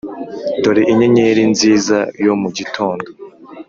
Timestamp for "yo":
2.25-2.33